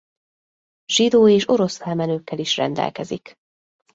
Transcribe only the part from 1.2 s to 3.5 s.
és orosz felmenőkkel is rendelkezik.